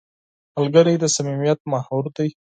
ملګری 0.55 0.95
د 0.99 1.05
صمیمیت 1.15 1.59
محور 1.71 2.05
دی 2.15 2.29